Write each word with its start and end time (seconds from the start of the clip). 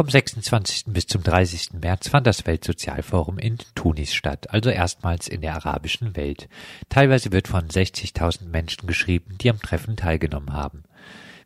Vom 0.00 0.08
26. 0.08 0.94
bis 0.94 1.06
zum 1.08 1.22
30. 1.22 1.74
März 1.74 2.08
fand 2.08 2.26
das 2.26 2.46
Weltsozialforum 2.46 3.38
in 3.38 3.58
Tunis 3.74 4.14
statt, 4.14 4.48
also 4.48 4.70
erstmals 4.70 5.28
in 5.28 5.42
der 5.42 5.54
arabischen 5.56 6.16
Welt. 6.16 6.48
Teilweise 6.88 7.32
wird 7.32 7.48
von 7.48 7.68
60.000 7.68 8.46
Menschen 8.46 8.86
geschrieben, 8.86 9.36
die 9.38 9.50
am 9.50 9.60
Treffen 9.60 9.96
teilgenommen 9.96 10.54
haben. 10.54 10.84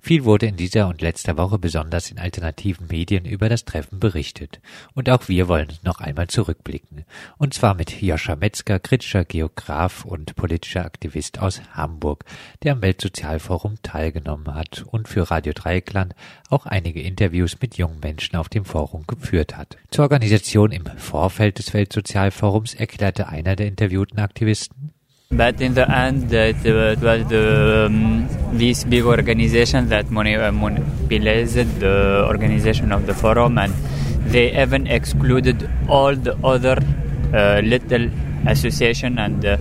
Viel 0.04 0.26
wurde 0.26 0.44
in 0.44 0.56
dieser 0.56 0.88
und 0.88 1.00
letzter 1.00 1.38
Woche 1.38 1.58
besonders 1.58 2.10
in 2.10 2.18
alternativen 2.18 2.88
Medien 2.88 3.24
über 3.24 3.48
das 3.48 3.64
Treffen 3.64 4.00
berichtet. 4.00 4.60
Und 4.92 5.08
auch 5.08 5.28
wir 5.28 5.48
wollen 5.48 5.72
noch 5.82 5.98
einmal 6.02 6.26
zurückblicken. 6.26 7.06
Und 7.38 7.54
zwar 7.54 7.72
mit 7.72 8.02
Joscha 8.02 8.36
Metzger, 8.36 8.78
kritischer 8.80 9.24
Geograf 9.24 10.04
und 10.04 10.36
politischer 10.36 10.84
Aktivist 10.84 11.38
aus 11.38 11.62
Hamburg, 11.72 12.26
der 12.62 12.74
am 12.74 12.82
Weltsozialforum 12.82 13.76
teilgenommen 13.82 14.54
hat 14.54 14.84
und 14.86 15.08
für 15.08 15.30
Radio 15.30 15.54
Dreieckland 15.54 16.14
auch 16.50 16.66
einige 16.66 17.00
Interviews 17.00 17.56
mit 17.62 17.78
jungen 17.78 18.00
Menschen 18.00 18.36
auf 18.36 18.50
dem 18.50 18.66
Forum 18.66 19.06
geführt 19.06 19.56
hat. 19.56 19.78
Zur 19.90 20.02
Organisation 20.02 20.70
im 20.70 20.84
Vorfeld 20.98 21.58
des 21.58 21.72
Weltsozialforums 21.72 22.74
erklärte 22.74 23.28
einer 23.30 23.56
der 23.56 23.68
interviewten 23.68 24.18
Aktivisten, 24.18 24.83
But 25.36 25.60
in 25.60 25.74
the 25.74 25.90
end, 25.90 26.32
it, 26.32 26.64
it 26.64 27.00
was 27.00 27.26
the, 27.28 27.86
um, 27.86 28.28
this 28.56 28.84
big 28.84 29.04
organization 29.04 29.88
that 29.88 30.10
monopolized 30.10 31.80
the 31.80 32.24
organization 32.28 32.92
of 32.92 33.06
the 33.06 33.14
forum, 33.14 33.58
and 33.58 33.74
they 34.26 34.60
even 34.60 34.86
excluded 34.86 35.68
all 35.88 36.14
the 36.14 36.36
other 36.44 36.78
uh, 37.32 37.60
little 37.64 38.08
association 38.46 39.18
and 39.18 39.44
uh, 39.44 39.56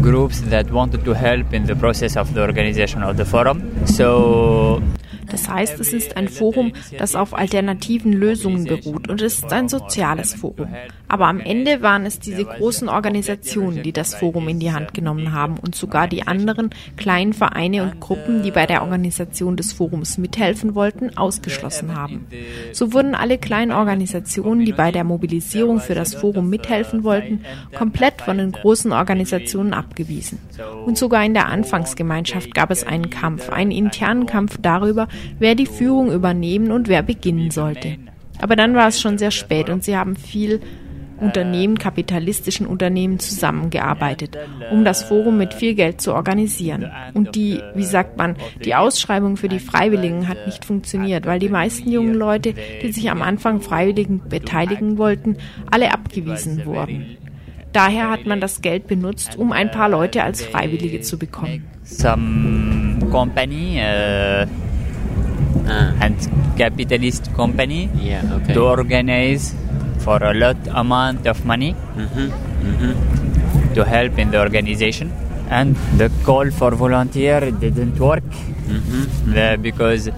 groups 0.00 0.40
that 0.42 0.70
wanted 0.70 1.04
to 1.04 1.12
help 1.12 1.52
in 1.52 1.66
the 1.66 1.76
process 1.76 2.16
of 2.16 2.34
the 2.34 2.40
organization 2.40 3.02
of 3.02 3.16
the 3.16 3.24
forum. 3.24 3.86
So 3.86 4.82
Das 5.32 5.48
heißt, 5.48 5.80
es 5.80 5.92
ist 5.92 6.16
ein 6.16 6.28
Forum, 6.28 6.72
das 6.96 7.16
auf 7.16 7.34
alternativen 7.34 8.12
Lösungen 8.12 8.64
beruht 8.64 9.08
und 9.08 9.20
es 9.20 9.38
ist 9.38 9.52
ein 9.52 9.68
soziales 9.68 10.34
Forum. 10.34 10.68
Aber 11.08 11.26
am 11.26 11.40
Ende 11.40 11.82
waren 11.82 12.06
es 12.06 12.20
diese 12.20 12.44
großen 12.44 12.88
Organisationen, 12.88 13.82
die 13.82 13.92
das 13.92 14.14
Forum 14.14 14.48
in 14.48 14.60
die 14.60 14.72
Hand 14.72 14.94
genommen 14.94 15.32
haben 15.32 15.58
und 15.58 15.74
sogar 15.74 16.06
die 16.06 16.26
anderen 16.26 16.70
kleinen 16.96 17.32
Vereine 17.32 17.82
und 17.82 18.00
Gruppen, 18.00 18.42
die 18.42 18.50
bei 18.50 18.66
der 18.66 18.82
Organisation 18.82 19.56
des 19.56 19.72
Forums 19.72 20.18
mithelfen 20.18 20.74
wollten, 20.74 21.16
ausgeschlossen 21.16 21.96
haben. 21.96 22.26
So 22.72 22.92
wurden 22.92 23.14
alle 23.14 23.38
kleinen 23.38 23.72
Organisationen, 23.72 24.64
die 24.64 24.72
bei 24.72 24.92
der 24.92 25.04
Mobilisierung 25.04 25.80
für 25.80 25.94
das 25.94 26.14
Forum 26.14 26.50
mithelfen 26.50 27.04
wollten, 27.04 27.44
komplett 27.74 28.22
von 28.22 28.38
den 28.38 28.52
großen 28.52 28.92
Organisationen 28.92 29.72
abgewiesen. 29.74 30.38
Und 30.86 30.98
sogar 30.98 31.24
in 31.24 31.34
der 31.34 31.46
Anfangsgemeinschaft 31.46 32.54
gab 32.54 32.70
es 32.70 32.84
einen 32.84 33.10
Kampf, 33.10 33.48
einen 33.50 33.70
internen 33.70 34.26
Kampf 34.26 34.58
darüber, 34.60 35.08
wer 35.38 35.54
die 35.54 35.66
Führung 35.66 36.12
übernehmen 36.12 36.70
und 36.70 36.88
wer 36.88 37.02
beginnen 37.02 37.50
sollte. 37.50 37.96
Aber 38.40 38.56
dann 38.56 38.74
war 38.74 38.88
es 38.88 39.00
schon 39.00 39.18
sehr 39.18 39.30
spät 39.30 39.70
und 39.70 39.84
sie 39.84 39.96
haben 39.96 40.16
viel 40.16 40.60
Unternehmen, 41.22 41.78
kapitalistischen 41.78 42.66
Unternehmen 42.66 43.18
zusammengearbeitet, 43.20 44.36
um 44.72 44.84
das 44.84 45.04
Forum 45.04 45.38
mit 45.38 45.54
viel 45.54 45.74
Geld 45.74 46.00
zu 46.00 46.12
organisieren. 46.14 46.90
Und 47.14 47.36
die, 47.36 47.60
wie 47.74 47.84
sagt 47.84 48.18
man, 48.18 48.36
die 48.64 48.74
Ausschreibung 48.74 49.36
für 49.36 49.48
die 49.48 49.60
Freiwilligen 49.60 50.28
hat 50.28 50.46
nicht 50.46 50.64
funktioniert, 50.64 51.24
weil 51.24 51.38
die 51.38 51.48
meisten 51.48 51.90
jungen 51.90 52.14
Leute, 52.14 52.54
die 52.82 52.92
sich 52.92 53.10
am 53.10 53.22
Anfang 53.22 53.60
Freiwilligen 53.60 54.20
beteiligen 54.28 54.98
wollten, 54.98 55.36
alle 55.70 55.92
abgewiesen 55.92 56.66
wurden. 56.66 57.16
Daher 57.72 58.10
hat 58.10 58.26
man 58.26 58.40
das 58.40 58.60
Geld 58.60 58.86
benutzt, 58.86 59.38
um 59.38 59.52
ein 59.52 59.70
paar 59.70 59.88
Leute 59.88 60.22
als 60.24 60.44
Freiwillige 60.44 61.00
zu 61.00 61.18
bekommen. 61.18 61.64
Some 61.84 62.98
company, 63.10 63.80
uh 63.80 64.71
uh. 65.66 65.92
and 66.00 66.16
capitalist 66.56 67.32
company 67.34 67.90
yeah, 67.94 68.22
okay. 68.32 68.54
to 68.54 68.64
organize 68.64 69.54
for 70.04 70.22
a 70.22 70.34
lot 70.34 70.56
amount 70.84 71.26
of 71.26 71.44
money 71.44 71.74
mm-hmm. 71.74 72.28
Mm-hmm. 72.68 73.74
to 73.74 73.84
help 73.84 74.18
in 74.18 74.30
the 74.30 74.40
organization 74.40 75.12
and 75.48 75.76
the 75.98 76.10
call 76.24 76.50
for 76.50 76.70
volunteer 76.70 77.40
didn't 77.50 77.98
work 77.98 78.24
mm-hmm. 78.24 79.32
the, 79.34 79.58
because 79.60 80.10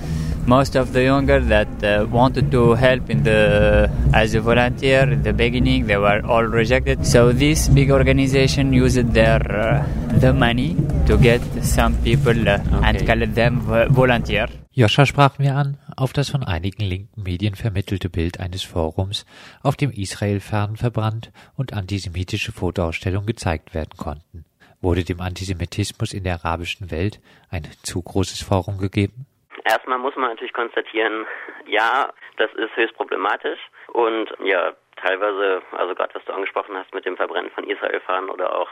most 0.47 0.77
of 0.77 0.93
the 0.93 1.03
younger 1.03 1.41
that 1.41 1.85
uh, 1.85 2.07
wanted 2.11 2.51
to 2.51 2.75
help 2.75 3.09
in 3.09 3.23
the 3.23 3.91
as 4.13 4.35
a 4.35 4.41
volunteer 4.41 5.03
in 5.11 5.23
the 5.23 5.33
beginning 5.33 5.87
they 5.87 5.97
were 5.97 6.21
all 6.27 6.45
rejected 6.45 7.07
so 7.07 7.33
this 7.33 7.69
big 7.69 7.91
organization 7.91 8.73
used 8.73 9.13
their 9.21 9.41
uh, 9.51 9.87
the 10.19 10.33
money 10.33 10.77
to 11.07 11.17
get 11.17 11.41
some 11.63 11.97
people 12.03 12.49
uh, 12.49 12.59
okay. 12.59 12.81
and 12.83 13.07
call 13.07 13.27
them 13.41 13.61
volunteer 14.03 14.47
Joscha 14.77 15.07
sprach 15.07 15.39
mir 15.39 15.55
an, 15.55 15.79
auf 15.97 16.13
das 16.13 16.31
von 16.31 16.43
einigen 16.43 16.83
linken 16.83 17.23
Medien 17.23 17.55
vermittelte 17.55 18.11
Bild 18.11 18.41
eines 18.41 18.65
Forums, 18.65 19.25
auf 19.63 19.77
dem 19.77 19.93
Israel-Fahnen 19.93 20.77
verbrannt 20.77 21.31
und 21.57 21.73
antisemitische 21.73 22.51
Fotoausstellungen 22.51 23.25
gezeigt 23.25 23.73
werden 23.73 23.95
konnten. 23.97 24.45
Wurde 24.83 25.05
dem 25.05 25.21
Antisemitismus 25.21 26.13
in 26.13 26.25
der 26.25 26.43
arabischen 26.43 26.91
Welt 26.91 27.21
ein 27.53 27.63
zu 27.85 28.03
großes 28.03 28.43
Forum 28.43 28.79
gegeben? 28.79 29.27
Erstmal 29.63 29.99
muss 29.99 30.17
man 30.17 30.31
natürlich 30.31 30.53
konstatieren, 30.53 31.25
ja, 31.69 32.13
das 32.37 32.51
ist 32.55 32.75
höchst 32.75 32.97
problematisch 32.97 33.61
und 33.93 34.27
ja, 34.43 34.73
teilweise, 34.97 35.63
also 35.71 35.95
gerade 35.95 36.17
was 36.17 36.25
du 36.25 36.33
angesprochen 36.33 36.77
hast 36.77 36.93
mit 36.93 37.07
dem 37.07 37.17
Verbrennen 37.17 37.53
von 37.53 37.63
Israel-Fahnen 37.63 38.29
oder 38.29 38.53
auch 38.53 38.69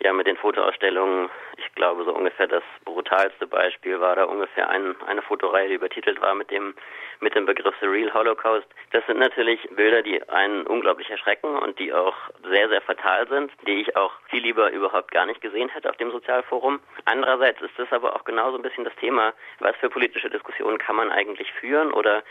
ja 0.00 0.12
mit 0.12 0.26
den 0.26 0.36
Fotoausstellungen, 0.36 1.30
ich 1.56 1.74
glaube 1.74 2.04
so 2.04 2.14
ungefähr 2.14 2.46
das 2.46 2.62
brutalste 2.84 3.46
Beispiel 3.46 4.00
war 4.00 4.16
da 4.16 4.24
ungefähr 4.24 4.68
ein, 4.68 4.94
eine 5.06 5.22
Fotoreihe, 5.22 5.68
die 5.68 5.74
übertitelt 5.74 6.20
war 6.20 6.34
mit 6.34 6.50
dem 6.50 6.74
mit 7.20 7.34
dem 7.34 7.46
Begriff 7.46 7.74
The 7.80 7.86
Real 7.86 8.12
Holocaust. 8.12 8.66
Das 8.92 9.04
sind 9.06 9.18
natürlich 9.18 9.60
Bilder, 9.70 10.02
die 10.02 10.22
einen 10.28 10.66
unglaublich 10.66 11.08
erschrecken 11.10 11.56
und 11.56 11.78
die 11.78 11.92
auch 11.92 12.14
sehr, 12.48 12.68
sehr 12.68 12.82
fatal 12.82 13.26
sind, 13.28 13.50
die 13.66 13.80
ich 13.80 13.96
auch 13.96 14.12
viel 14.28 14.42
lieber 14.42 14.70
überhaupt 14.70 15.10
gar 15.10 15.26
nicht 15.26 15.40
gesehen 15.40 15.68
hätte 15.70 15.88
auf 15.88 15.96
dem 15.96 16.10
Sozialforum. 16.10 16.80
Andererseits 17.04 17.60
ist 17.62 17.78
das 17.78 17.90
aber 17.92 18.14
auch 18.14 18.24
genauso 18.24 18.58
ein 18.58 18.62
bisschen 18.62 18.84
das 18.84 18.94
Thema, 18.96 19.32
was 19.60 19.74
für 19.76 19.88
politische 19.88 20.30
Diskussionen 20.30 20.78
kann 20.78 20.96
man 20.96 21.10
eigentlich 21.10 21.50
führen 21.52 21.92
oder 21.92 22.22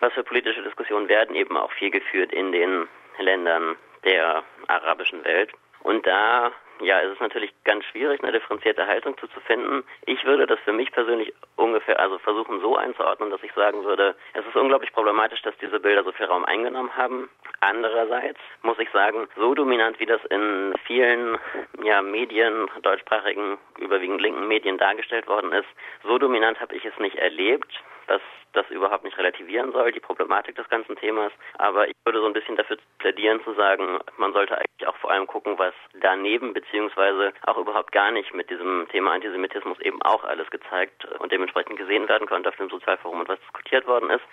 was 0.00 0.12
für 0.12 0.22
politische 0.22 0.62
Diskussionen 0.62 1.08
werden 1.08 1.34
eben 1.34 1.56
auch 1.56 1.72
viel 1.72 1.90
geführt 1.90 2.32
in 2.32 2.52
den 2.52 2.88
Ländern 3.18 3.76
der 4.04 4.44
arabischen 4.68 5.24
Welt. 5.24 5.50
Und 5.82 6.06
da 6.06 6.52
ja, 6.80 7.00
es 7.00 7.12
ist 7.12 7.20
natürlich 7.20 7.52
ganz 7.64 7.84
schwierig, 7.86 8.22
eine 8.22 8.32
differenzierte 8.32 8.86
Haltung 8.86 9.16
zu, 9.18 9.26
zu 9.28 9.40
finden. 9.40 9.84
Ich 10.04 10.24
würde 10.24 10.46
das 10.46 10.58
für 10.60 10.72
mich 10.72 10.92
persönlich 10.92 11.32
ungefähr, 11.56 11.98
also 11.98 12.18
versuchen 12.18 12.60
so 12.60 12.76
einzuordnen, 12.76 13.30
dass 13.30 13.42
ich 13.42 13.52
sagen 13.52 13.84
würde, 13.84 14.14
es 14.34 14.46
ist 14.46 14.56
unglaublich 14.56 14.92
problematisch, 14.92 15.42
dass 15.42 15.56
diese 15.58 15.80
Bilder 15.80 16.04
so 16.04 16.12
viel 16.12 16.26
Raum 16.26 16.44
eingenommen 16.44 16.96
haben. 16.96 17.30
Andererseits 17.60 18.38
muss 18.62 18.78
ich 18.78 18.90
sagen, 18.90 19.28
so 19.36 19.54
dominant 19.54 19.98
wie 20.00 20.06
das 20.06 20.22
in 20.26 20.74
vielen 20.84 21.38
ja, 21.82 22.02
Medien, 22.02 22.68
deutschsprachigen, 22.82 23.58
überwiegend 23.78 24.20
linken 24.20 24.46
Medien 24.48 24.78
dargestellt 24.78 25.26
worden 25.26 25.52
ist, 25.52 25.68
so 26.02 26.18
dominant 26.18 26.60
habe 26.60 26.74
ich 26.74 26.84
es 26.84 26.98
nicht 26.98 27.16
erlebt, 27.16 27.72
dass 28.06 28.20
das 28.52 28.68
überhaupt 28.70 29.04
nicht 29.04 29.18
relativieren 29.18 29.72
soll, 29.72 29.92
die 29.92 30.00
Problematik 30.00 30.56
des 30.56 30.68
ganzen 30.68 30.96
Themas. 30.96 31.32
Aber 31.58 31.88
ich 31.88 31.94
würde 32.04 32.20
so 32.20 32.26
ein 32.26 32.32
bisschen 32.32 32.56
dafür 32.56 32.78
plädieren 32.98 33.42
zu 33.44 33.52
sagen, 33.54 33.98
man 34.16 34.32
sollte 34.32 34.56
eigentlich 34.56 34.86
auch 34.86 34.96
vor 34.96 35.10
allem 35.10 35.26
gucken, 35.26 35.58
was 35.58 35.74
daneben 36.00 36.54
beziehungsweise 36.54 37.32
auch 37.46 37.58
überhaupt 37.58 37.92
gar 37.92 38.10
nicht 38.10 38.34
mit 38.34 38.48
diesem 38.50 38.88
Thema 38.90 39.12
Antisemitismus 39.12 39.78
eben 39.80 40.00
auch 40.02 40.24
alles 40.24 40.48
gezeigt 40.50 41.04
und 41.18 41.32
dementsprechend 41.32 41.76
gesehen 41.76 42.08
werden 42.08 42.26
konnte 42.26 42.48
auf 42.48 42.56
dem 42.56 42.70
Sozialforum 42.70 43.20
und 43.20 43.28
was 43.28 43.40
diskutiert 43.40 43.86
worden 43.86 44.10
ist. 44.10 44.24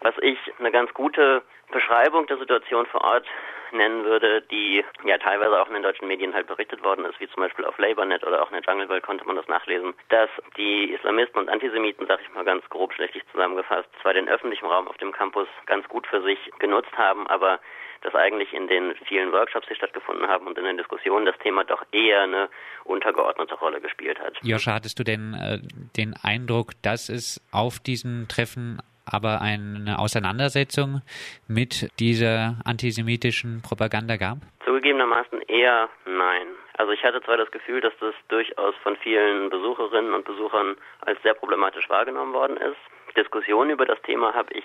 Was 0.00 0.14
ich 0.20 0.38
eine 0.58 0.70
ganz 0.70 0.92
gute 0.94 1.42
Beschreibung 1.72 2.26
der 2.26 2.38
Situation 2.38 2.86
vor 2.86 3.02
Ort 3.02 3.26
nennen 3.72 4.04
würde, 4.04 4.42
die 4.42 4.84
ja 5.04 5.18
teilweise 5.18 5.60
auch 5.60 5.68
in 5.68 5.74
den 5.74 5.82
deutschen 5.82 6.06
Medien 6.06 6.32
halt 6.32 6.46
berichtet 6.46 6.82
worden 6.84 7.04
ist, 7.04 7.18
wie 7.20 7.28
zum 7.28 7.42
Beispiel 7.42 7.64
auf 7.64 7.76
LabourNet 7.78 8.24
oder 8.24 8.42
auch 8.42 8.50
in 8.50 8.60
der 8.60 8.62
Jungle 8.62 8.88
World 8.88 9.02
konnte 9.02 9.26
man 9.26 9.36
das 9.36 9.48
nachlesen, 9.48 9.94
dass 10.08 10.30
die 10.56 10.92
Islamisten 10.92 11.40
und 11.40 11.48
Antisemiten, 11.48 12.06
sag 12.06 12.20
ich 12.20 12.32
mal 12.32 12.44
ganz 12.44 12.64
grob 12.70 12.92
schlechtig 12.94 13.22
zusammengefasst, 13.32 13.88
zwar 14.02 14.14
den 14.14 14.28
öffentlichen 14.28 14.66
Raum 14.66 14.88
auf 14.88 14.96
dem 14.98 15.12
Campus 15.12 15.48
ganz 15.66 15.88
gut 15.88 16.06
für 16.06 16.22
sich 16.22 16.38
genutzt 16.58 16.96
haben, 16.96 17.26
aber 17.26 17.58
dass 18.02 18.14
eigentlich 18.14 18.52
in 18.52 18.68
den 18.68 18.94
vielen 19.08 19.32
Workshops, 19.32 19.66
die 19.68 19.74
stattgefunden 19.74 20.28
haben 20.28 20.46
und 20.46 20.58
in 20.58 20.64
den 20.64 20.76
Diskussionen 20.76 21.24
das 21.24 21.38
Thema 21.38 21.64
doch 21.64 21.82
eher 21.90 22.22
eine 22.22 22.50
untergeordnete 22.84 23.54
Rolle 23.54 23.80
gespielt 23.80 24.20
hat. 24.20 24.36
Joscha, 24.42 24.74
hattest 24.74 24.98
du 24.98 25.04
denn 25.04 25.32
äh, 25.32 25.58
den 25.96 26.14
Eindruck, 26.22 26.72
dass 26.82 27.08
es 27.08 27.40
auf 27.50 27.80
diesen 27.80 28.28
Treffen 28.28 28.82
aber 29.10 29.40
eine 29.40 29.98
Auseinandersetzung 29.98 31.02
mit 31.48 31.90
dieser 32.00 32.56
antisemitischen 32.64 33.62
Propaganda 33.62 34.16
gab? 34.16 34.38
Zugegebenermaßen 34.64 35.42
eher 35.42 35.88
nein. 36.06 36.46
Also 36.76 36.92
ich 36.92 37.04
hatte 37.04 37.22
zwar 37.22 37.36
das 37.36 37.50
Gefühl, 37.50 37.80
dass 37.80 37.92
das 38.00 38.14
durchaus 38.28 38.74
von 38.82 38.96
vielen 38.96 39.50
Besucherinnen 39.50 40.12
und 40.12 40.24
Besuchern 40.24 40.76
als 41.02 41.20
sehr 41.22 41.34
problematisch 41.34 41.88
wahrgenommen 41.88 42.32
worden 42.32 42.56
ist. 42.56 42.76
Diskussionen 43.16 43.70
über 43.70 43.86
das 43.86 44.00
Thema 44.02 44.34
habe 44.34 44.52
ich, 44.54 44.64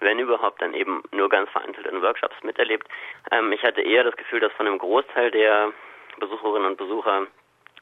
wenn 0.00 0.18
überhaupt, 0.18 0.60
dann 0.60 0.74
eben 0.74 1.02
nur 1.12 1.28
ganz 1.30 1.48
vereinzelt 1.50 1.86
in 1.86 2.02
Workshops 2.02 2.36
miterlebt. 2.42 2.86
Ähm, 3.30 3.52
ich 3.52 3.62
hatte 3.62 3.80
eher 3.80 4.04
das 4.04 4.16
Gefühl, 4.16 4.40
dass 4.40 4.52
von 4.52 4.66
einem 4.66 4.78
Großteil 4.78 5.30
der 5.30 5.72
Besucherinnen 6.20 6.70
und 6.70 6.76
Besucher 6.76 7.26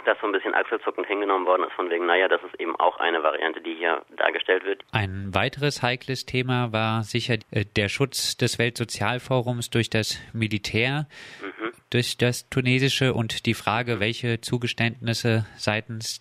das 0.05 0.19
so 0.21 0.27
ein 0.27 0.33
bisschen 0.33 0.55
achselzuckend 0.55 1.07
hingenommen 1.07 1.47
worden 1.47 1.65
ist, 1.65 1.73
von 1.73 1.91
wegen, 1.91 2.07
naja, 2.07 2.29
das 2.29 2.43
ist 2.43 2.59
eben 2.61 2.77
auch 2.77 2.99
eine 2.99 3.23
Variante, 3.23 3.61
die 3.61 3.75
hier 3.75 4.03
dargestellt 4.17 4.65
wird. 4.65 4.85
Ein 4.93 5.35
weiteres 5.35 5.83
heikles 5.83 6.27
Thema 6.27 6.73
war 6.73 7.03
sicher 7.03 7.37
äh, 7.51 7.65
der 7.65 7.89
Schutz 7.89 8.37
des 8.37 8.59
Weltsozialforums 8.59 9.71
durch 9.71 9.91
das 9.91 10.19
Militär, 10.33 11.07
mhm. 11.41 11.73
durch 11.91 12.17
das 12.19 12.49
tunesische 12.49 13.15
und 13.15 13.47
die 13.47 13.55
Frage, 13.55 14.01
welche 14.01 14.41
Zugeständnisse 14.41 15.47
seitens 15.57 16.21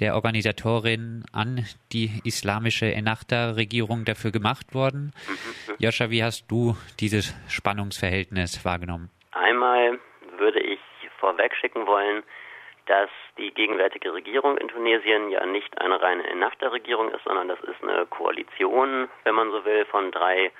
der 0.00 0.14
Organisatorin 0.14 1.24
an 1.32 1.64
die 1.92 2.20
islamische 2.24 2.92
Ennahda-Regierung 2.92 4.04
dafür 4.04 4.30
gemacht 4.30 4.74
worden. 4.74 5.12
Mhm. 5.28 5.74
Joscha, 5.78 6.10
wie 6.10 6.22
hast 6.22 6.50
du 6.50 6.76
dieses 7.00 7.34
Spannungsverhältnis 7.48 8.64
wahrgenommen? 8.64 9.10
Einmal 9.30 9.98
würde 10.38 10.60
ich 10.60 10.80
vorweg 11.18 11.54
schicken 11.60 11.86
wollen, 11.86 12.22
dass 12.86 13.10
die 13.38 13.52
gegenwärtige 13.52 14.12
Regierung 14.12 14.58
in 14.58 14.68
Tunesien 14.68 15.30
ja 15.30 15.44
nicht 15.46 15.80
eine 15.80 16.00
reine 16.00 16.26
Ennahda-Regierung 16.28 17.10
ist, 17.10 17.24
sondern 17.24 17.48
das 17.48 17.60
ist 17.60 17.82
eine 17.82 18.06
Koalition, 18.06 19.08
wenn 19.24 19.34
man 19.34 19.50
so 19.50 19.64
will, 19.64 19.84
von 19.86 20.10
drei 20.10 20.50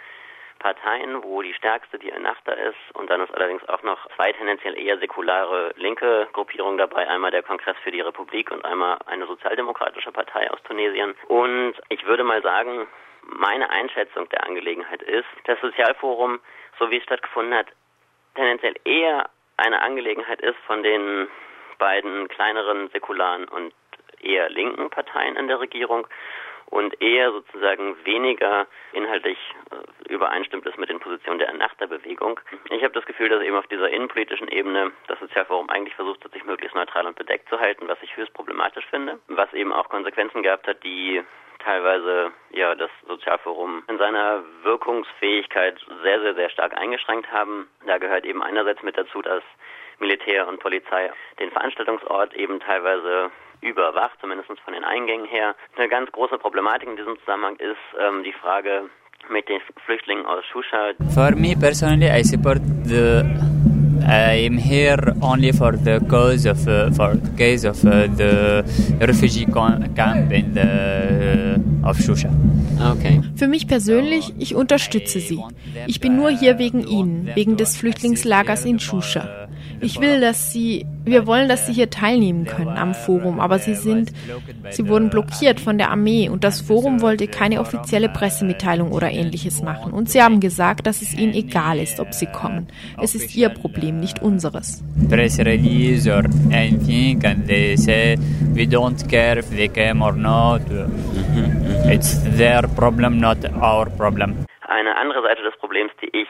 Parteien, 0.62 1.24
wo 1.24 1.42
die 1.42 1.54
stärkste 1.54 1.98
die 1.98 2.10
Ennahda 2.10 2.52
ist 2.52 2.78
und 2.94 3.10
dann 3.10 3.20
ist 3.20 3.34
allerdings 3.34 3.69
auch 3.69 3.82
noch 3.82 4.08
zwei 4.14 4.32
tendenziell 4.32 4.78
eher 4.78 4.96
säkulare 4.98 5.72
linke 5.76 6.28
Gruppierungen 6.32 6.78
dabei, 6.78 7.08
einmal 7.08 7.32
der 7.32 7.42
Kongress 7.42 7.76
für 7.82 7.90
die 7.90 8.00
Republik 8.00 8.50
und 8.52 8.64
einmal 8.64 8.98
eine 9.06 9.26
sozialdemokratische 9.26 10.12
Partei 10.12 10.48
aus 10.50 10.62
Tunesien. 10.62 11.16
Und 11.26 11.75
ich 11.88 12.06
würde 12.06 12.22
mal 12.22 12.40
sagen, 12.42 12.86
meine 13.22 13.70
Einschätzung 13.70 14.28
der 14.28 14.46
Angelegenheit 14.46 15.02
ist, 15.02 15.26
das 15.44 15.60
Sozialforum, 15.60 16.40
so 16.78 16.90
wie 16.90 16.98
es 16.98 17.02
stattgefunden 17.02 17.54
hat, 17.54 17.66
tendenziell 18.36 18.75
eher 18.84 19.28
eine 19.56 19.82
Angelegenheit 19.82 20.40
ist 20.40 20.58
von 20.66 20.82
den 20.84 21.28
beiden 21.82 22.29
kleineren 22.29 22.88
säkularen 22.90 23.49
und 23.49 23.75
eher 24.20 24.49
linken 24.50 24.88
Parteien 24.88 25.34
in 25.34 25.49
der 25.49 25.58
Regierung 25.58 26.06
und 26.72 27.02
eher 27.02 27.30
sozusagen 27.32 27.96
weniger 28.04 28.66
inhaltlich 28.92 29.36
äh, 29.70 30.12
übereinstimmt 30.12 30.66
ist 30.66 30.78
mit 30.78 30.88
den 30.88 31.00
Positionen 31.00 31.38
der 31.38 31.52
Nachterbewegung. 31.52 32.40
Ich 32.70 32.82
habe 32.82 32.94
das 32.94 33.04
Gefühl, 33.04 33.28
dass 33.28 33.42
eben 33.42 33.56
auf 33.56 33.66
dieser 33.66 33.90
innenpolitischen 33.90 34.48
Ebene 34.48 34.90
das 35.06 35.20
Sozialforum 35.20 35.69
eigentlich 35.69 35.94
versucht 35.94 36.24
hat, 36.24 36.32
sich 36.32 36.44
möglichst 36.44 36.74
neutral 36.74 37.06
und 37.06 37.16
bedeckt 37.16 37.50
zu 37.50 37.60
halten, 37.60 37.88
was 37.88 37.98
ich 38.00 38.16
höchst 38.16 38.32
problematisch 38.32 38.86
finde, 38.86 39.20
was 39.28 39.52
eben 39.52 39.70
auch 39.70 39.90
Konsequenzen 39.90 40.42
gehabt 40.42 40.66
hat, 40.66 40.82
die 40.82 41.22
teilweise 41.58 42.32
ja 42.52 42.75
das 42.75 42.90
Sozialforum 43.06 43.82
in 43.88 43.98
seiner 43.98 44.42
Wirkungsfähigkeit 44.62 45.78
sehr, 46.02 46.20
sehr, 46.22 46.34
sehr 46.34 46.48
stark 46.48 46.75
eingeschränkt 46.76 47.30
haben. 47.30 47.68
Da 47.86 47.98
gehört 47.98 48.25
eben 48.25 48.42
einerseits 48.42 48.82
mit 48.82 48.96
dazu, 48.96 49.20
dass 49.20 49.42
Militär 49.98 50.48
und 50.48 50.58
Polizei 50.58 51.12
den 51.38 51.50
Veranstaltungsort 51.50 52.32
eben 52.34 52.60
teilweise 52.60 53.30
überwacht, 53.62 54.19
zumindest 54.20 54.50
von 54.64 54.75
den 54.75 54.85
Eingängen 54.85 55.26
her. 55.26 55.55
Eine 55.76 55.88
ganz 55.88 56.11
große 56.12 56.38
Problematik 56.38 56.88
in 56.88 56.97
diesem 56.97 57.19
Zusammenhang 57.20 57.56
ist 57.56 57.79
ähm, 57.99 58.23
die 58.25 58.32
Frage 58.32 58.91
mit 59.31 59.49
den 59.49 59.61
Flüchtlingen 59.87 60.26
aus 60.26 60.44
Shusha. 60.53 60.93
For 61.14 61.31
me 61.37 61.55
personally, 61.56 62.11
I 62.11 62.23
support 62.25 62.61
the 62.85 63.23
I 64.05 64.47
am 64.47 64.59
here 64.59 65.14
only 65.20 65.53
for 65.53 65.73
the 65.76 66.00
cause 66.09 66.44
of 66.47 66.67
uh, 66.67 66.91
for 66.93 67.17
case 67.37 67.64
of 67.64 67.85
uh, 67.85 68.09
the 68.17 68.64
refugee 69.06 69.47
camp 69.47 70.32
in 70.32 70.55
the 70.55 71.56
uh, 71.85 71.88
of 71.88 71.99
Shusha. 71.99 72.31
Okay. 72.93 73.20
Für 73.37 73.47
mich 73.47 73.69
persönlich, 73.69 74.35
ich 74.38 74.56
unterstütze 74.56 75.20
sie. 75.20 75.41
Ich 75.87 76.00
bin 76.00 76.17
nur 76.17 76.31
hier 76.31 76.59
wegen 76.59 76.85
ihnen, 76.87 77.31
wegen 77.35 77.56
des 77.56 77.76
Flüchtlingslagers 77.76 78.64
in 78.64 78.81
Shusha. 78.81 79.41
Ich 79.82 80.00
will, 80.00 80.20
dass 80.20 80.52
sie, 80.52 80.87
wir 81.05 81.26
wollen, 81.26 81.49
dass 81.49 81.67
sie 81.67 81.73
hier 81.73 81.90
teilnehmen 81.90 82.44
können 82.44 82.76
am 82.76 82.94
Forum, 82.94 83.40
aber 83.40 83.58
sie 83.58 83.75
sind, 83.75 84.12
sie 84.70 84.88
wurden 84.88 85.11
blockiert 85.11 85.58
von 85.58 85.76
der 85.76 85.90
Armee 85.90 86.29
und 86.29 86.44
das 86.44 86.61
Forum 86.61 87.02
wollte 87.02 87.26
keine 87.26 87.61
offizielle 87.61 88.08
Pressemitteilung 88.08 88.93
oder 88.93 89.11
ähnliches 89.11 89.61
machen. 89.61 89.93
Und 89.93 90.08
sie 90.08 90.23
haben 90.23 90.38
gesagt, 90.38 90.87
dass 90.87 91.02
es 91.02 91.12
ihnen 91.14 91.34
egal 91.34 91.79
ist, 91.79 91.99
ob 91.99 92.14
sie 92.14 92.26
kommen. 92.26 92.69
Es 93.02 93.17
ist 93.17 93.34
ihr 93.37 93.49
Problem, 93.49 93.99
nicht 93.99 94.23
unseres. 94.23 94.84
Press 95.11 95.40
release 95.40 96.08
or 96.08 96.25
anything 96.52 97.25
and 97.25 97.46
they 97.49 97.76
say 97.76 98.17
we 98.55 98.62
don't 98.62 99.08
care 99.11 99.38
if 99.38 99.50
they 99.50 99.69
came 99.69 100.00
or 100.02 100.12
not. 100.12 100.62
It's 101.90 102.23
their 102.37 102.62
problem, 102.76 103.19
not 103.19 103.38
our 103.61 103.90
problem. 103.90 104.46
Eine 104.69 104.96
andere 104.96 105.23
Seite 105.23 105.43
des 105.43 105.58
Problems, 105.58 105.90
die 106.00 106.08
ich 106.17 106.28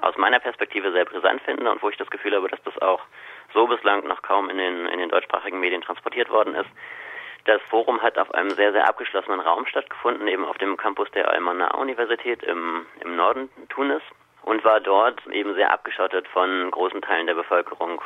aus 0.00 0.16
meiner 0.16 0.40
Perspektive 0.40 0.92
sehr 0.92 1.04
brisant 1.04 1.42
finde 1.42 1.70
und 1.70 1.82
wo 1.82 1.88
ich 1.88 1.96
das 1.96 2.10
Gefühl 2.10 2.34
habe, 2.34 2.48
dass 2.48 2.62
das 2.62 2.76
auch 2.82 3.00
so 3.52 3.66
bislang 3.66 4.06
noch 4.06 4.22
kaum 4.22 4.48
in 4.50 4.58
den, 4.58 4.86
in 4.86 4.98
den 4.98 5.08
deutschsprachigen 5.08 5.60
Medien 5.60 5.82
transportiert 5.82 6.30
worden 6.30 6.54
ist. 6.54 6.70
Das 7.44 7.60
Forum 7.62 8.02
hat 8.02 8.18
auf 8.18 8.32
einem 8.34 8.50
sehr, 8.50 8.72
sehr 8.72 8.86
abgeschlossenen 8.86 9.40
Raum 9.40 9.66
stattgefunden, 9.66 10.28
eben 10.28 10.44
auf 10.44 10.58
dem 10.58 10.76
Campus 10.76 11.10
der 11.12 11.30
Al-Manar-Universität 11.30 12.42
im, 12.42 12.86
im 13.00 13.16
Norden 13.16 13.48
Tunis 13.70 14.02
und 14.42 14.64
war 14.64 14.80
dort 14.80 15.26
eben 15.28 15.54
sehr 15.54 15.72
abgeschottet 15.72 16.28
von 16.28 16.70
großen 16.70 17.02
Teilen 17.02 17.26
der 17.26 17.34
Bevölkerung, 17.34 18.00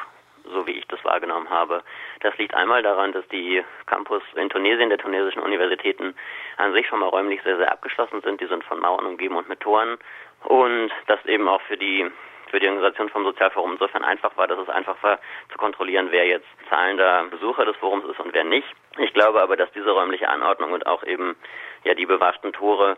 so 0.45 0.67
wie 0.67 0.73
ich 0.73 0.87
das 0.89 1.05
wahrgenommen 1.05 1.51
habe. 1.51 1.83
Das 2.21 2.37
liegt 2.39 2.55
einmal 2.55 2.83
daran, 2.83 3.13
dass 3.13 3.27
die 3.29 3.63
Campus 3.87 4.23
in 4.37 4.49
Tunesien 4.51 4.89
der 4.89 4.99
tunesischen 4.99 5.43
Universitäten 5.43 6.15
an 6.57 6.73
sich 6.73 6.87
schon 6.87 7.01
mal 7.01 7.09
räumlich 7.09 7.43
sehr, 7.43 7.57
sehr 7.57 7.73
abgeschlossen 7.73 8.21
sind. 8.23 8.41
Die 8.41 8.47
sind 8.47 8.65
von 8.65 8.81
Mauern 8.81 9.07
umgeben 9.07 9.37
und 9.37 9.49
mit 9.49 9.61
Toren 9.61 9.99
und 10.45 10.91
das 11.07 11.25
eben 11.27 11.49
auch 11.49 11.63
für 11.63 11.77
die 11.77 12.11
für 12.51 12.61
die 12.61 12.69
Organisation 12.69 13.09
vom 13.09 13.25
Sozialforum 13.25 13.73
insofern 13.73 14.05
einfach 14.05 14.37
war, 14.37 14.47
dass 14.47 14.61
es 14.61 14.69
einfach 14.69 15.03
war 15.03 15.19
zu 15.51 15.59
kontrollieren, 15.59 16.09
wer 16.11 16.25
jetzt 16.25 16.47
zahlender 16.69 17.25
Besucher 17.25 17.65
des 17.65 17.75
Forums 17.79 18.05
ist 18.05 18.21
und 18.21 18.33
wer 18.33 18.45
nicht. 18.45 18.69
Ich 18.99 19.13
glaube 19.13 19.43
aber, 19.43 19.57
dass 19.57 19.73
diese 19.73 19.91
räumliche 19.91 20.29
Anordnung 20.29 20.71
und 20.71 20.87
auch 20.87 21.03
eben 21.03 21.35
ja 21.83 21.95
die 21.95 22.07
bewachten 22.07 22.53
Tore 22.53 22.97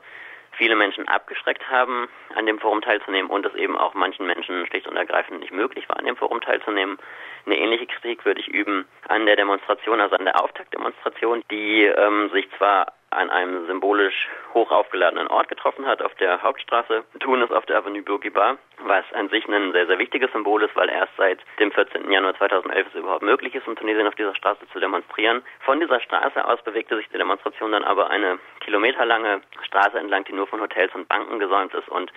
viele 0.56 0.76
Menschen 0.76 1.06
abgeschreckt 1.08 1.69
haben, 1.70 2.08
an 2.35 2.47
dem 2.47 2.58
Forum 2.58 2.81
teilzunehmen 2.81 3.31
und 3.31 3.47
es 3.47 3.55
eben 3.55 3.76
auch 3.76 3.94
manchen 3.94 4.26
Menschen 4.26 4.67
schlicht 4.67 4.87
und 4.87 4.97
ergreifend 4.97 5.41
nicht 5.41 5.53
möglich 5.53 5.88
war, 5.88 5.99
an 5.99 6.05
dem 6.05 6.17
Forum 6.17 6.41
teilzunehmen. 6.41 6.99
Eine 7.44 7.58
ähnliche 7.58 7.87
Kritik 7.87 8.25
würde 8.25 8.41
ich 8.41 8.49
üben 8.49 8.87
an 9.08 9.26
der 9.26 9.37
Demonstration, 9.37 10.00
also 10.00 10.17
an 10.17 10.25
der 10.25 10.43
Auftaktdemonstration, 10.43 11.43
die 11.50 11.85
ähm, 11.85 12.31
sich 12.32 12.49
zwar 12.56 12.93
an 13.16 13.30
einem 13.30 13.66
symbolisch 13.66 14.28
hoch 14.54 14.70
aufgeladenen 14.70 15.26
Ort 15.28 15.48
getroffen 15.48 15.86
hat, 15.86 16.02
auf 16.02 16.14
der 16.16 16.42
Hauptstraße 16.42 17.04
Tunis 17.20 17.50
auf 17.50 17.64
der 17.66 17.78
Avenue 17.78 18.02
Bourguiba, 18.02 18.58
was 18.80 19.04
an 19.14 19.28
sich 19.30 19.48
ein 19.48 19.72
sehr, 19.72 19.86
sehr 19.86 19.98
wichtiges 19.98 20.30
Symbol 20.32 20.62
ist, 20.62 20.76
weil 20.76 20.88
erst 20.90 21.12
seit 21.16 21.40
dem 21.58 21.72
14. 21.72 22.10
Januar 22.10 22.36
2011 22.36 22.86
es 22.88 23.00
überhaupt 23.00 23.22
möglich 23.22 23.54
ist, 23.54 23.66
in 23.66 23.76
Tunesien 23.76 24.06
auf 24.06 24.14
dieser 24.14 24.34
Straße 24.34 24.66
zu 24.72 24.80
demonstrieren. 24.80 25.42
Von 25.60 25.80
dieser 25.80 26.00
Straße 26.00 26.44
aus 26.44 26.62
bewegte 26.62 26.96
sich 26.96 27.08
die 27.08 27.18
Demonstration 27.18 27.72
dann 27.72 27.84
aber 27.84 28.10
eine 28.10 28.38
kilometerlange 28.60 29.40
Straße 29.62 29.98
entlang, 29.98 30.24
die 30.24 30.32
nur 30.32 30.46
von 30.46 30.60
Hotels 30.60 30.94
und 30.94 31.08
Banken 31.08 31.38
gesäumt 31.38 31.74
ist 31.74 31.88
und 31.88 32.12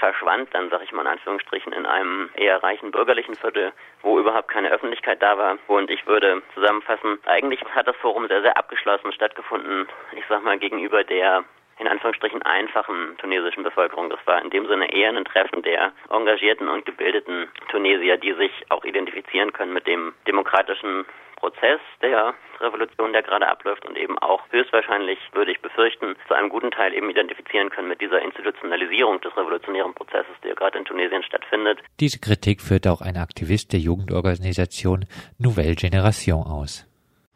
verschwand 0.00 0.52
dann, 0.52 0.70
sag 0.70 0.82
ich 0.82 0.90
mal 0.92 1.02
in 1.02 1.08
Anführungsstrichen, 1.08 1.72
in 1.72 1.86
einem 1.86 2.30
eher 2.34 2.62
reichen 2.62 2.90
bürgerlichen 2.90 3.36
Viertel, 3.36 3.72
wo 4.02 4.18
überhaupt 4.18 4.48
keine 4.48 4.72
Öffentlichkeit 4.72 5.22
da 5.22 5.38
war. 5.38 5.58
Und 5.68 5.90
ich 5.90 6.06
würde 6.06 6.42
zusammenfassen, 6.54 7.18
eigentlich 7.26 7.60
hat 7.74 7.86
das 7.86 7.96
Forum 7.96 8.26
sehr, 8.26 8.42
sehr 8.42 8.56
abgeschlossen 8.56 9.12
stattgefunden, 9.12 9.86
ich 10.16 10.24
sag 10.28 10.42
mal, 10.42 10.58
gegenüber 10.58 11.04
der 11.04 11.44
in 11.78 11.88
Anführungsstrichen 11.88 12.42
einfachen 12.42 13.16
tunesischen 13.18 13.62
Bevölkerung. 13.62 14.10
Das 14.10 14.20
war 14.26 14.42
in 14.42 14.50
dem 14.50 14.66
Sinne 14.66 14.92
eher 14.92 15.08
ein 15.08 15.24
Treffen 15.24 15.62
der 15.62 15.92
engagierten 16.10 16.68
und 16.68 16.84
gebildeten 16.84 17.48
Tunesier, 17.70 18.18
die 18.18 18.34
sich 18.34 18.52
auch 18.68 18.84
identifizieren 18.84 19.52
können 19.52 19.72
mit 19.72 19.86
dem 19.86 20.12
demokratischen 20.26 21.06
Prozess 21.40 21.80
der 22.02 22.34
Revolution, 22.60 23.12
der 23.12 23.22
gerade 23.22 23.48
abläuft 23.48 23.86
und 23.88 23.96
eben 23.96 24.18
auch 24.18 24.42
höchstwahrscheinlich, 24.50 25.18
würde 25.32 25.50
ich 25.52 25.60
befürchten, 25.60 26.14
zu 26.28 26.34
einem 26.34 26.50
guten 26.50 26.70
Teil 26.70 26.92
eben 26.92 27.08
identifizieren 27.08 27.70
können 27.70 27.88
mit 27.88 28.00
dieser 28.00 28.20
Institutionalisierung 28.20 29.20
des 29.22 29.34
revolutionären 29.36 29.94
Prozesses, 29.94 30.36
der 30.44 30.54
gerade 30.54 30.78
in 30.78 30.84
Tunesien 30.84 31.22
stattfindet. 31.22 31.78
Diese 31.98 32.20
Kritik 32.20 32.60
führt 32.60 32.86
auch 32.86 33.00
ein 33.00 33.16
Aktivist 33.16 33.72
der 33.72 33.80
Jugendorganisation 33.80 35.06
Nouvelle 35.38 35.74
Génération 35.74 36.44
aus. 36.46 36.86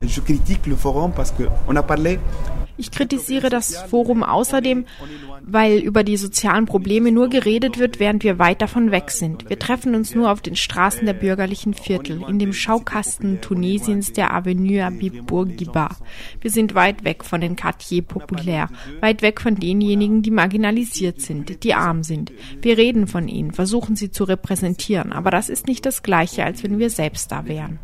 Je 0.03 0.21
critique 0.21 0.67
le 0.67 0.77
forum 0.77 1.15
parce 1.15 1.33
que 1.33 1.45
on 1.67 1.77
a 1.77 1.83
parlé 1.83 2.19
ich 2.76 2.90
kritisiere 2.90 3.50
das 3.50 3.76
Forum 3.76 4.23
außerdem, 4.23 4.85
weil 5.43 5.78
über 5.78 6.02
die 6.02 6.16
sozialen 6.16 6.66
Probleme 6.66 7.12
nur 7.12 7.28
geredet 7.28 7.78
wird, 7.78 8.00
während 8.00 8.25
wir 8.25 8.38
weit 8.38 8.62
davon 8.62 8.90
weg 8.90 9.11
sind. 9.11 9.49
Wir 9.49 9.59
treffen 9.59 9.95
uns 9.95 10.14
nur 10.14 10.31
auf 10.31 10.40
den 10.40 10.57
Straßen 10.57 11.07
der 11.07 11.12
bürgerlichen 11.12 11.75
Viertel, 11.75 12.23
in 12.28 12.38
dem 12.38 12.52
Schaukasten 12.52 13.40
Tunesiens 13.40 14.12
der 14.12 14.35
Avenue 14.35 14.85
Habib 14.85 15.26
Bourguiba. 15.26 15.97
Wir 16.40 16.50
sind 16.50 16.75
weit 16.75 17.04
weg 17.04 17.25
von 17.25 17.40
den 17.40 17.57
Quartiers 17.57 18.04
populaires, 18.07 18.71
weit 19.00 19.23
weg 19.23 19.40
von 19.40 19.54
denjenigen, 19.57 20.23
die 20.23 20.31
marginalisiert 20.31 21.21
sind, 21.21 21.62
die 21.62 21.75
arm 21.75 22.02
sind. 22.02 22.33
Wir 22.61 22.78
reden 22.78 23.07
von 23.07 23.28
ihnen, 23.28 23.52
versuchen 23.52 23.97
sie 23.97 24.11
zu 24.11 24.25
repräsentieren, 24.25 25.12
aber 25.12 25.31
das 25.31 25.49
ist 25.49 25.66
nicht 25.66 25.87
das 25.87 26.02
Gleiche, 26.02 26.45
als 26.45 26.62
wenn 26.62 26.78
wir 26.78 26.90
selbst 26.90 27.31
da 27.31 27.47
wären. 27.47 27.78